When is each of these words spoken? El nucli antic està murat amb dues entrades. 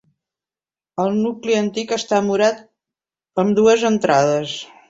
El 1.03 1.11
nucli 1.25 1.59
antic 1.59 1.93
està 1.99 2.23
murat 2.31 2.65
amb 3.45 3.57
dues 3.63 3.89
entrades. 3.95 4.61